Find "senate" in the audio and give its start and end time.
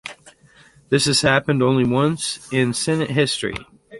2.73-3.11